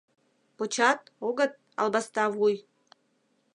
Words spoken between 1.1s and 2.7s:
огыт, албаста вуй?